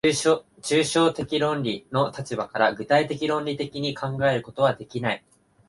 [0.63, 5.23] 抽象的論理の立場から具体的論理的に考えることはできない。